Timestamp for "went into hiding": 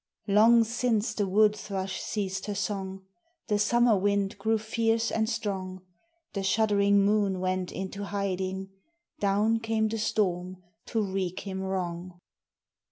7.39-8.71